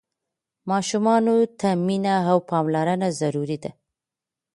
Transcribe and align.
ماشومانو 0.69 1.35
ته 1.59 1.69
مينه 1.87 2.13
او 2.31 2.37
پاملرنه 2.49 3.07
ضروري 3.19 3.57
ده. 3.63 3.71